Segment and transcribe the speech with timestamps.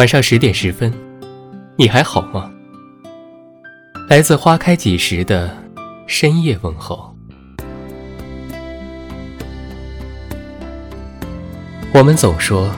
[0.00, 0.90] 晚上十点十分，
[1.76, 2.50] 你还好吗？
[4.08, 5.54] 来自花开几时的
[6.06, 7.14] 深夜问候。
[11.92, 12.70] 我们总说，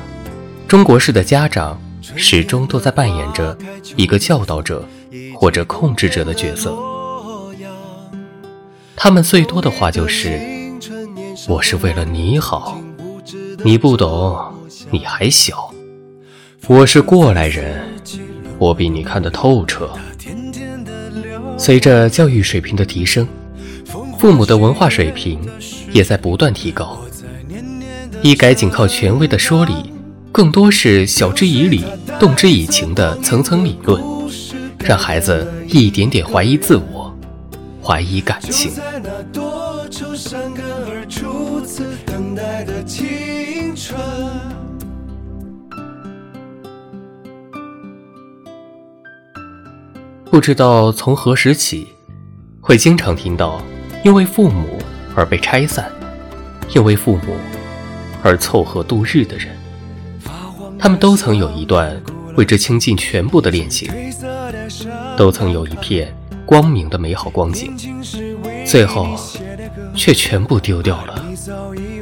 [0.67, 3.57] 中国式的家长始终都在扮演着
[3.95, 4.85] 一个教导者
[5.37, 6.77] 或者控制者的角色。
[8.97, 10.41] 他们最多的话就是
[11.49, 12.81] ：“我是为了你好，
[13.63, 14.53] 你不懂，
[14.91, 15.73] 你还小。
[16.69, 17.81] 我是过来人，
[18.57, 19.91] 我比你看得透彻。”
[21.59, 23.27] 随着教育水平的提升，
[24.19, 25.41] 父母的文化水平
[25.91, 27.01] 也在不断提高。
[28.23, 29.93] 一改仅靠权威的说理，
[30.31, 31.85] 更多是晓之以理、
[32.21, 34.01] 动之以情的层层理论，
[34.79, 37.13] 让孩子一点点怀疑自我，
[37.83, 38.71] 怀疑感情。
[50.33, 51.89] 不知道从何时起，
[52.59, 53.63] 会经常听到
[54.03, 54.79] 因为父母
[55.15, 55.93] 而被拆散，
[56.75, 57.37] 因为父母。
[58.23, 59.49] 而凑合度日的人，
[60.79, 62.01] 他们都曾有一段
[62.35, 63.93] 为之倾尽全部的恋情，
[65.19, 67.77] 都曾有一片光明的美好光景，
[68.65, 69.15] 最后
[69.95, 71.23] 却全部丢掉了，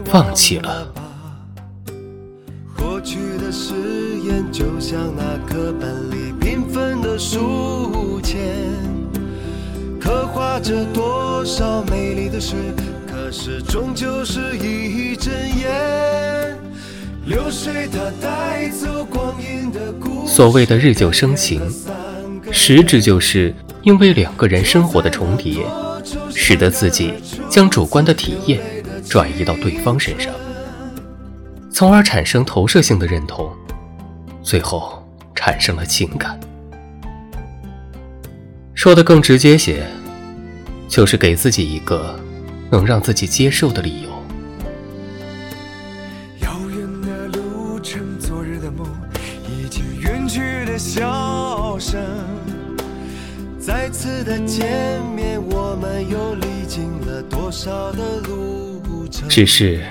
[0.04, 0.86] 放弃了。
[3.00, 3.72] 过去的誓
[4.22, 8.36] 言就像那课本里缤纷的书签，
[9.98, 12.54] 刻画着多少美丽的事。
[13.10, 16.58] 可是终究是一阵烟。
[17.24, 21.62] 流水它带走光阴的故所谓的日久生情，
[22.52, 25.64] 实质就是因为两个人生活的重叠，
[26.34, 27.14] 使得自己
[27.48, 28.60] 将主观的体验
[29.08, 30.30] 转移到对方身上，
[31.72, 33.50] 从而产生投射性的认同，
[34.42, 35.02] 最后
[35.34, 36.38] 产生了情感。
[38.74, 39.86] 说的更直接些，
[40.88, 42.18] 就是给自己一个。
[42.72, 44.10] 能让自己接受的理由。
[46.40, 48.86] 遥远的路程，昨日的梦，
[49.48, 52.00] 以及远去的笑声。
[53.58, 59.28] 再次的见面，我们又历经了多少的路程？
[59.28, 59.82] 只是，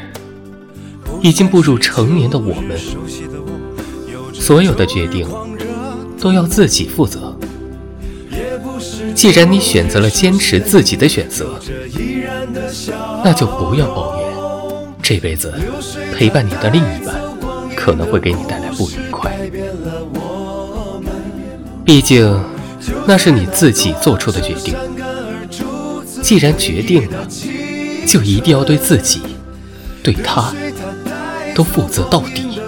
[1.21, 2.77] 已经步入成年的我们，
[4.33, 5.27] 所有的决定
[6.19, 7.35] 都要自己负责。
[9.13, 11.59] 既然你选择了坚持自己的选择。
[13.23, 14.27] 那就不要抱怨，
[15.01, 15.53] 这辈子
[16.15, 17.15] 陪伴你的另一半
[17.75, 19.37] 可能会给你带来不愉快。
[21.83, 22.39] 毕竟
[23.07, 24.75] 那是你自己做出的决定，
[26.21, 27.27] 既然决定了，
[28.05, 29.21] 就一定要对自己、
[30.01, 30.53] 对他
[31.55, 32.59] 都负责到底。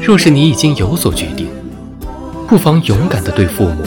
[0.00, 1.48] 若是你已经有所决定，
[2.48, 3.84] 不妨勇敢地对父母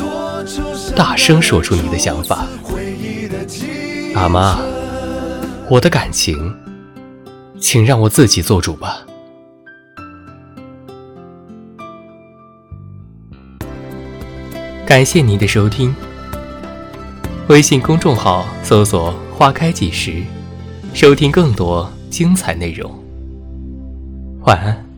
[0.95, 2.45] 大声说出你的想法。
[4.15, 4.59] 阿妈，
[5.69, 6.55] 我的感情，
[7.59, 9.05] 请让我自己做主吧。
[14.85, 15.95] 感谢您的收听。
[17.47, 20.23] 微信公众号搜索“花开几时”，
[20.93, 23.02] 收听更多精彩内容。
[24.45, 24.92] 晚安。